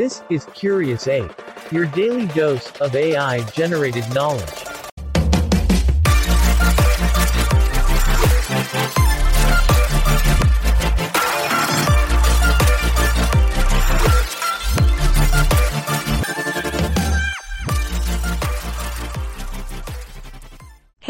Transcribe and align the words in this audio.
This 0.00 0.22
is 0.30 0.46
Curious 0.54 1.08
Ape, 1.08 1.30
your 1.70 1.84
daily 1.84 2.26
dose 2.28 2.72
of 2.80 2.96
AI 2.96 3.42
generated 3.50 4.08
knowledge. 4.14 4.69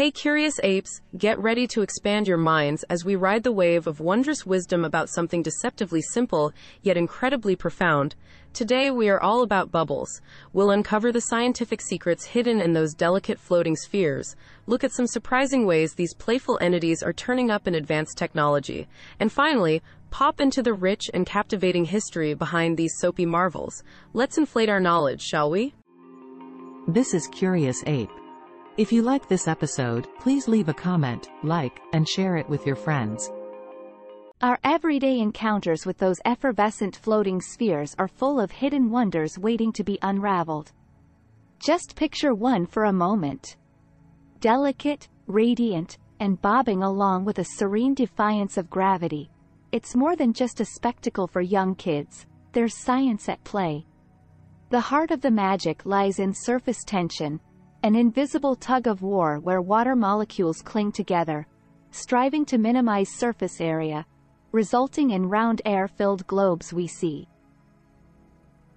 Hey 0.01 0.09
curious 0.09 0.59
apes, 0.63 0.99
get 1.15 1.37
ready 1.37 1.67
to 1.67 1.83
expand 1.83 2.27
your 2.27 2.39
minds 2.39 2.81
as 2.89 3.05
we 3.05 3.15
ride 3.15 3.43
the 3.43 3.51
wave 3.51 3.85
of 3.85 3.99
wondrous 3.99 4.47
wisdom 4.47 4.83
about 4.83 5.11
something 5.11 5.43
deceptively 5.43 6.01
simple, 6.01 6.53
yet 6.81 6.97
incredibly 6.97 7.55
profound. 7.55 8.15
Today 8.51 8.89
we 8.89 9.09
are 9.09 9.21
all 9.21 9.43
about 9.43 9.71
bubbles. 9.71 10.19
We'll 10.53 10.71
uncover 10.71 11.11
the 11.11 11.21
scientific 11.21 11.81
secrets 11.81 12.25
hidden 12.25 12.59
in 12.59 12.73
those 12.73 12.95
delicate 12.95 13.37
floating 13.37 13.75
spheres, 13.75 14.35
look 14.65 14.83
at 14.83 14.91
some 14.91 15.05
surprising 15.05 15.67
ways 15.67 15.93
these 15.93 16.15
playful 16.15 16.57
entities 16.61 17.03
are 17.03 17.13
turning 17.13 17.51
up 17.51 17.67
in 17.67 17.75
advanced 17.75 18.17
technology, 18.17 18.87
and 19.19 19.31
finally, 19.31 19.83
pop 20.09 20.41
into 20.41 20.63
the 20.63 20.73
rich 20.73 21.11
and 21.13 21.27
captivating 21.27 21.85
history 21.85 22.33
behind 22.33 22.75
these 22.75 22.97
soapy 22.97 23.27
marvels. 23.27 23.83
Let's 24.13 24.39
inflate 24.39 24.67
our 24.67 24.79
knowledge, 24.79 25.21
shall 25.21 25.51
we? 25.51 25.75
This 26.87 27.13
is 27.13 27.27
Curious 27.27 27.83
Ape. 27.85 28.09
If 28.77 28.89
you 28.93 29.01
like 29.01 29.27
this 29.27 29.49
episode, 29.49 30.07
please 30.21 30.47
leave 30.47 30.69
a 30.69 30.73
comment, 30.73 31.29
like, 31.43 31.81
and 31.91 32.07
share 32.07 32.37
it 32.37 32.47
with 32.47 32.65
your 32.65 32.77
friends. 32.77 33.29
Our 34.41 34.57
everyday 34.63 35.19
encounters 35.19 35.85
with 35.85 35.97
those 35.97 36.21
effervescent 36.23 36.95
floating 36.95 37.41
spheres 37.41 37.93
are 37.99 38.07
full 38.07 38.39
of 38.39 38.49
hidden 38.49 38.89
wonders 38.89 39.37
waiting 39.37 39.73
to 39.73 39.83
be 39.83 39.99
unraveled. 40.01 40.71
Just 41.59 41.97
picture 41.97 42.33
one 42.33 42.65
for 42.65 42.85
a 42.85 42.93
moment. 42.93 43.57
Delicate, 44.39 45.09
radiant, 45.27 45.97
and 46.21 46.41
bobbing 46.41 46.81
along 46.81 47.25
with 47.25 47.39
a 47.39 47.43
serene 47.43 47.93
defiance 47.93 48.55
of 48.55 48.69
gravity. 48.69 49.29
It's 49.73 49.97
more 49.97 50.15
than 50.15 50.31
just 50.31 50.61
a 50.61 50.65
spectacle 50.65 51.27
for 51.27 51.41
young 51.41 51.75
kids, 51.75 52.25
there's 52.53 52.77
science 52.77 53.27
at 53.27 53.43
play. 53.43 53.85
The 54.69 54.79
heart 54.79 55.11
of 55.11 55.19
the 55.19 55.29
magic 55.29 55.85
lies 55.85 56.19
in 56.19 56.33
surface 56.33 56.85
tension, 56.85 57.41
an 57.83 57.95
invisible 57.95 58.55
tug 58.55 58.85
of 58.85 59.01
war 59.01 59.39
where 59.39 59.61
water 59.61 59.95
molecules 59.95 60.61
cling 60.61 60.91
together, 60.91 61.47
striving 61.89 62.45
to 62.45 62.59
minimize 62.59 63.09
surface 63.09 63.59
area, 63.59 64.05
resulting 64.51 65.11
in 65.11 65.27
round 65.27 65.61
air-filled 65.65 66.25
globes 66.27 66.71
we 66.71 66.85
see. 66.85 67.27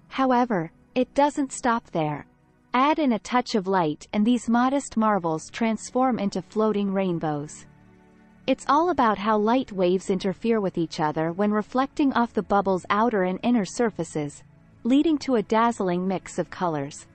However, 0.07 0.71
it 0.95 1.13
doesn't 1.13 1.51
stop 1.51 1.85
there. 1.91 2.25
Add 2.73 2.99
in 2.99 3.13
a 3.13 3.19
touch 3.19 3.53
of 3.53 3.67
light 3.67 4.07
and 4.11 4.25
these 4.25 4.49
modest 4.49 4.97
marvels 4.97 5.49
transform 5.51 6.17
into 6.17 6.41
floating 6.41 6.91
rainbows. 6.91 7.67
It's 8.47 8.65
all 8.67 8.89
about 8.89 9.17
how 9.17 9.37
light 9.37 9.71
waves 9.71 10.09
interfere 10.09 10.61
with 10.61 10.77
each 10.77 10.99
other 10.99 11.31
when 11.31 11.51
reflecting 11.51 12.11
off 12.13 12.33
the 12.33 12.43
bubble's 12.43 12.85
outer 12.89 13.23
and 13.23 13.39
inner 13.43 13.65
surfaces, 13.65 14.43
leading 14.83 15.17
to 15.19 15.35
a 15.35 15.43
dazzling 15.43 16.07
mix 16.07 16.39
of 16.39 16.49
colors. 16.49 17.07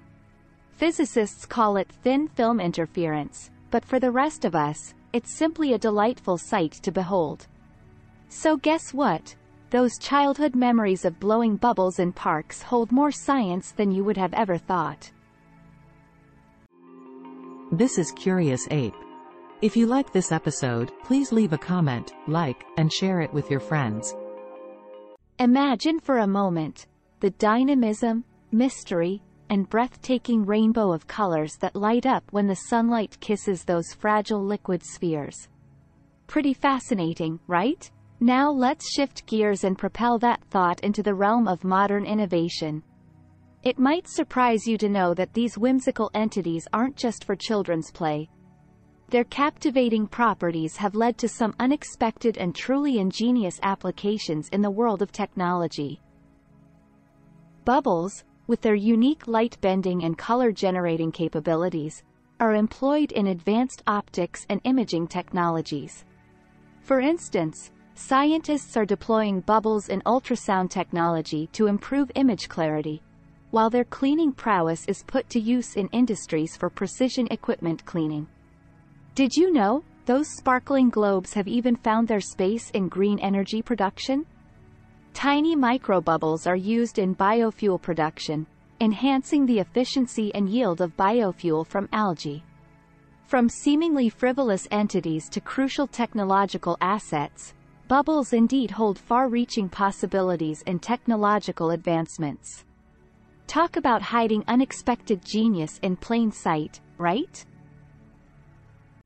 Physicists 0.81 1.45
call 1.45 1.77
it 1.77 1.92
thin 2.03 2.27
film 2.27 2.59
interference, 2.59 3.50
but 3.70 3.84
for 3.84 4.00
the 4.00 4.11
rest 4.11 4.47
of 4.47 4.55
us, 4.55 4.95
it's 5.12 5.36
simply 5.36 5.75
a 5.75 5.78
delightful 5.78 6.39
sight 6.39 6.73
to 6.73 6.91
behold. 6.91 7.47
So 8.31 8.56
guess 8.56 8.95
what? 8.95 9.36
Those 9.69 9.98
childhood 9.98 10.55
memories 10.55 11.05
of 11.05 11.20
blowing 11.20 11.56
bubbles 11.56 11.98
in 11.98 12.12
parks 12.12 12.62
hold 12.62 12.92
more 12.92 13.12
science 13.12 13.73
than 13.73 13.91
you 13.91 14.05
would 14.05 14.17
have 14.17 14.33
ever 14.33 14.56
thought. 14.56 15.13
This 17.70 17.98
is 17.98 18.11
Curious 18.13 18.67
Ape. 18.70 18.95
If 19.61 19.77
you 19.77 19.85
like 19.85 20.14
this 20.14 20.33
episode, 20.33 20.92
please 21.05 21.30
leave 21.30 21.52
a 21.52 21.58
comment, 21.58 22.14
like, 22.27 22.64
and 22.79 22.90
share 22.90 23.20
it 23.20 23.35
with 23.35 23.51
your 23.51 23.61
friends. 23.61 24.17
Imagine 25.39 26.01
for 26.01 26.20
a 26.20 26.27
moment 26.27 26.86
the 27.20 27.33
dynamism, 27.33 28.24
mystery, 28.51 29.20
and 29.50 29.68
breathtaking 29.68 30.46
rainbow 30.46 30.92
of 30.92 31.06
colors 31.06 31.56
that 31.56 31.77
light 31.77 32.06
up 32.06 32.24
when 32.30 32.46
the 32.46 32.55
sunlight 32.55 33.18
kisses 33.20 33.64
those 33.64 33.92
fragile 33.92 34.42
liquid 34.42 34.83
spheres. 34.83 35.48
Pretty 36.28 36.55
fascinating, 36.55 37.38
right? 37.48 37.90
Now 38.20 38.50
let's 38.50 38.92
shift 38.92 39.27
gears 39.27 39.64
and 39.64 39.77
propel 39.77 40.18
that 40.20 40.44
thought 40.44 40.80
into 40.80 41.02
the 41.02 41.14
realm 41.14 41.48
of 41.48 41.64
modern 41.64 42.06
innovation. 42.06 42.83
It 43.62 43.78
might 43.78 44.08
surprise 44.08 44.66
you 44.66 44.78
to 44.78 44.89
know 44.89 45.12
that 45.14 45.34
these 45.34 45.58
whimsical 45.58 46.10
entities 46.14 46.68
aren't 46.72 46.96
just 46.96 47.24
for 47.24 47.34
children's 47.34 47.90
play. 47.90 48.30
Their 49.08 49.24
captivating 49.24 50.06
properties 50.06 50.77
have 50.77 50.94
led 50.94 51.18
to 51.18 51.28
some 51.28 51.56
unexpected 51.58 52.39
and 52.39 52.55
truly 52.55 53.00
ingenious 53.00 53.58
applications 53.64 54.48
in 54.50 54.62
the 54.62 54.70
world 54.70 55.02
of 55.02 55.10
technology. 55.10 56.00
Bubbles, 57.64 58.24
with 58.50 58.61
their 58.62 58.74
unique 58.74 59.28
light 59.28 59.56
bending 59.61 60.02
and 60.02 60.18
color 60.18 60.50
generating 60.50 61.12
capabilities, 61.12 62.02
are 62.40 62.56
employed 62.56 63.12
in 63.12 63.28
advanced 63.28 63.80
optics 63.86 64.44
and 64.48 64.61
imaging 64.64 65.06
technologies. 65.06 66.05
For 66.80 66.98
instance, 66.98 67.70
scientists 67.94 68.77
are 68.77 68.84
deploying 68.84 69.39
bubbles 69.42 69.89
in 69.89 70.02
ultrasound 70.02 70.68
technology 70.68 71.46
to 71.52 71.68
improve 71.68 72.10
image 72.16 72.48
clarity, 72.48 73.00
while 73.52 73.70
their 73.70 73.84
cleaning 73.84 74.33
prowess 74.33 74.84
is 74.89 75.05
put 75.06 75.30
to 75.30 75.39
use 75.39 75.77
in 75.77 75.86
industries 75.92 76.56
for 76.56 76.68
precision 76.68 77.28
equipment 77.30 77.84
cleaning. 77.84 78.27
Did 79.14 79.33
you 79.36 79.52
know, 79.52 79.84
those 80.06 80.27
sparkling 80.28 80.90
globes 80.90 81.34
have 81.34 81.46
even 81.46 81.77
found 81.77 82.08
their 82.08 82.20
space 82.20 82.68
in 82.70 82.89
green 82.89 83.20
energy 83.20 83.62
production? 83.62 84.27
Tiny 85.12 85.56
microbubbles 85.56 86.46
are 86.46 86.56
used 86.56 86.98
in 86.98 87.14
biofuel 87.14 87.80
production, 87.80 88.46
enhancing 88.80 89.44
the 89.44 89.58
efficiency 89.58 90.34
and 90.34 90.48
yield 90.48 90.80
of 90.80 90.96
biofuel 90.96 91.66
from 91.66 91.88
algae. 91.92 92.42
From 93.26 93.48
seemingly 93.48 94.08
frivolous 94.08 94.66
entities 94.70 95.28
to 95.28 95.40
crucial 95.40 95.86
technological 95.86 96.76
assets, 96.80 97.54
bubbles 97.88 98.32
indeed 98.32 98.70
hold 98.70 98.98
far-reaching 98.98 99.68
possibilities 99.68 100.62
and 100.66 100.80
technological 100.80 101.70
advancements. 101.70 102.64
Talk 103.46 103.77
about 103.77 104.00
hiding 104.00 104.44
unexpected 104.46 105.24
genius 105.24 105.78
in 105.82 105.96
plain 105.96 106.32
sight, 106.32 106.80
right? 106.98 107.44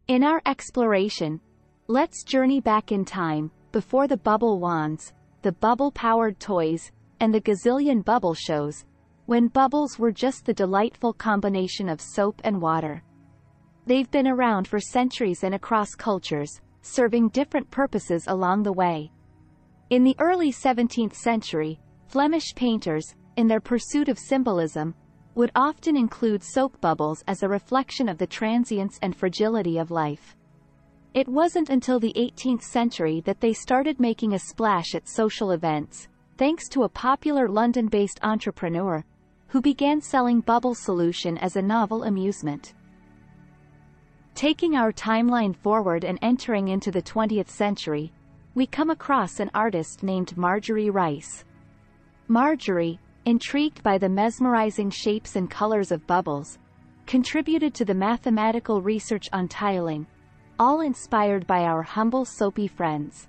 In 0.07 0.23
our 0.23 0.43
exploration, 0.45 1.41
let's 1.89 2.23
journey 2.25 2.61
back 2.61 2.93
in 2.93 3.05
time, 3.07 3.51
before 3.73 4.07
the 4.07 4.19
bubble 4.19 4.61
wands, 4.61 5.13
the 5.45 5.53
bubble-powered 5.53 6.41
toys, 6.41 6.91
and 7.21 7.33
the 7.33 7.41
gazillion 7.41 8.03
bubble 8.03 8.33
shows, 8.33 8.87
when 9.27 9.47
bubbles 9.49 9.99
were 9.99 10.11
just 10.11 10.47
the 10.47 10.55
delightful 10.55 11.13
combination 11.13 11.87
of 11.87 12.01
soap 12.01 12.41
and 12.45 12.63
water. 12.63 13.03
They've 13.85 14.11
been 14.11 14.27
around 14.27 14.67
for 14.67 14.81
centuries 14.81 15.45
and 15.45 15.55
across 15.55 15.95
cultures, 15.95 16.63
serving 16.81 17.29
different 17.29 17.71
purposes 17.71 18.25
along 18.27 18.63
the 18.63 18.73
way. 18.73 19.13
In 19.91 20.03
the 20.03 20.17
early 20.19 20.51
17th 20.51 21.15
century, 21.15 21.79
Flemish 22.07 22.55
painters, 22.55 23.15
in 23.37 23.47
their 23.47 23.61
pursuit 23.61 24.09
of 24.09 24.19
symbolism, 24.19 24.95
would 25.35 25.53
often 25.55 25.95
include 25.95 26.43
soap 26.43 26.81
bubbles 26.81 27.23
as 27.29 27.43
a 27.43 27.49
reflection 27.51 28.09
of 28.09 28.17
the 28.17 28.27
transience 28.27 28.99
and 29.03 29.15
fragility 29.15 29.77
of 29.77 29.91
life. 29.91 30.39
It 31.15 31.29
wasn't 31.29 31.71
until 31.71 32.01
the 32.01 32.13
18th 32.17 32.63
century 32.63 33.21
that 33.21 33.41
they 33.41 33.53
started 33.53 34.01
making 34.01 34.33
a 34.33 34.39
splash 34.41 34.97
at 34.97 35.09
social 35.09 35.53
events, 35.53 36.09
thanks 36.39 36.69
to 36.71 36.83
a 36.83 36.89
popular 36.89 37.49
London-based 37.49 38.19
entrepreneur, 38.25 39.05
who 39.47 39.61
began 39.61 40.01
selling 40.01 40.41
bubble 40.41 40.75
solution 40.75 41.39
as 41.39 41.55
a 41.55 41.63
novel 41.63 42.03
amusement. 42.03 42.75
Taking 44.35 44.75
our 44.75 44.93
timeline 44.93 45.55
forward 45.55 46.03
and 46.03 46.19
entering 46.21 46.67
into 46.67 46.91
the 46.91 47.03
20th 47.03 47.49
century, 47.49 48.13
we 48.57 48.67
come 48.67 48.91
across 48.91 49.39
an 49.39 49.53
artist 49.55 50.03
named 50.03 50.37
Marjorie 50.37 50.91
Rice. 50.91 51.45
Marjorie, 52.27 52.99
intrigued 53.25 53.85
by 53.85 53.99
the 53.99 54.09
mesmerizing 54.09 54.91
shapes 54.91 55.37
and 55.37 55.49
colors 55.49 55.93
of 55.93 56.05
bubbles, 56.09 56.59
contributed 57.07 57.73
to 57.75 57.85
the 57.85 57.95
mathematical 57.95 58.83
research 58.83 59.29
on 59.33 59.47
tiling, 59.47 60.09
all 60.59 60.81
inspired 60.81 61.47
by 61.47 61.65
our 61.65 61.83
humble 61.83 62.25
soapy 62.25 62.67
friends. 62.67 63.29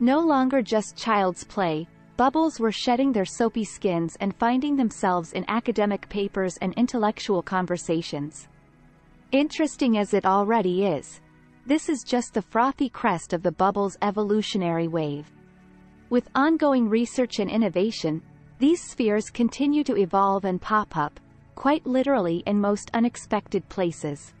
No 0.00 0.20
longer 0.20 0.62
just 0.62 0.96
child's 0.96 1.44
play, 1.44 1.88
bubbles 2.16 2.60
were 2.60 2.72
shedding 2.72 3.12
their 3.12 3.24
soapy 3.24 3.64
skins 3.64 4.16
and 4.20 4.36
finding 4.36 4.76
themselves 4.76 5.32
in 5.32 5.44
academic 5.48 6.08
papers 6.08 6.56
and 6.58 6.74
intellectual 6.74 7.42
conversations. 7.42 8.48
Interesting 9.32 9.98
as 9.98 10.14
it 10.14 10.24
already 10.24 10.86
is, 10.86 11.20
this 11.66 11.88
is 11.88 12.02
just 12.02 12.34
the 12.34 12.42
frothy 12.42 12.88
crest 12.88 13.32
of 13.32 13.42
the 13.42 13.52
bubble's 13.52 13.96
evolutionary 14.02 14.86
wave. 14.86 15.30
With 16.10 16.28
ongoing 16.34 16.88
research 16.88 17.38
and 17.38 17.50
innovation, 17.50 18.22
These 18.58 18.82
spheres 18.82 19.30
continue 19.30 19.82
to 19.84 19.96
evolve 19.96 20.44
and 20.44 20.60
pop 20.60 20.96
up, 20.96 21.18
quite 21.54 21.84
literally 21.86 22.42
in 22.46 22.60
most 22.60 22.90
unexpected 22.94 23.68
places. 23.68 24.32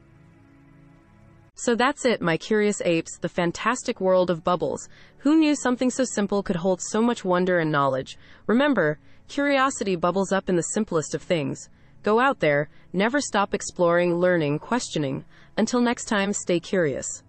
So 1.56 1.76
that's 1.76 2.04
it, 2.04 2.20
my 2.20 2.36
curious 2.36 2.80
apes, 2.84 3.16
the 3.18 3.28
fantastic 3.28 4.00
world 4.00 4.28
of 4.28 4.42
bubbles. 4.42 4.88
Who 5.18 5.36
knew 5.36 5.54
something 5.54 5.88
so 5.88 6.04
simple 6.04 6.42
could 6.42 6.56
hold 6.56 6.80
so 6.82 7.00
much 7.00 7.24
wonder 7.24 7.60
and 7.60 7.70
knowledge? 7.70 8.18
Remember, 8.48 8.98
curiosity 9.28 9.94
bubbles 9.94 10.32
up 10.32 10.48
in 10.48 10.56
the 10.56 10.62
simplest 10.62 11.14
of 11.14 11.22
things. 11.22 11.68
Go 12.02 12.18
out 12.18 12.40
there, 12.40 12.68
never 12.92 13.20
stop 13.20 13.54
exploring, 13.54 14.16
learning, 14.16 14.58
questioning. 14.58 15.24
Until 15.56 15.80
next 15.80 16.06
time, 16.06 16.32
stay 16.32 16.58
curious. 16.58 17.22